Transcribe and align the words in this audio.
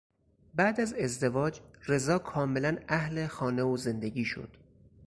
بعد 0.55 0.81
از 0.81 0.93
ازدواج 0.93 1.59
رضا 1.87 2.19
کاملا 2.19 2.77
اهل 2.89 3.27
خانه 3.27 3.63
و 3.63 3.77
زندگی 3.77 4.25
شد. 4.25 4.57